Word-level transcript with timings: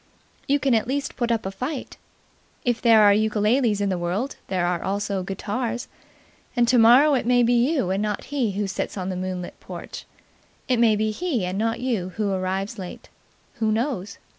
You 0.47 0.57
can 0.57 0.73
at 0.73 0.87
least 0.87 1.15
put 1.15 1.31
up 1.31 1.45
a 1.45 1.51
fight. 1.51 1.97
If 2.65 2.81
there 2.81 3.03
are 3.03 3.13
ukuleles 3.13 3.81
in 3.81 3.89
the 3.89 3.99
world, 3.99 4.35
there 4.47 4.65
are 4.65 4.81
also 4.83 5.21
guitars, 5.21 5.87
and 6.55 6.67
tomorrow 6.67 7.13
it 7.13 7.27
may 7.27 7.43
be 7.43 7.53
you 7.53 7.91
and 7.91 8.01
not 8.01 8.23
he 8.33 8.53
who 8.53 8.65
sits 8.65 8.97
on 8.97 9.09
the 9.09 9.15
moonlit 9.15 9.59
porch; 9.59 10.05
it 10.67 10.77
may 10.79 10.95
be 10.95 11.11
he 11.11 11.45
and 11.45 11.59
not 11.59 11.81
you 11.81 12.13
who 12.15 12.31
arrives 12.31 12.79
late. 12.79 13.09
Who 13.57 13.71
knows? 13.71 14.17